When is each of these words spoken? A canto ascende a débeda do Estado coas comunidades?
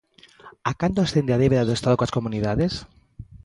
A 0.69 0.73
canto 0.81 0.99
ascende 1.01 1.31
a 1.33 1.41
débeda 1.43 1.67
do 1.67 1.75
Estado 1.77 1.95
coas 1.99 2.15
comunidades? 2.17 2.73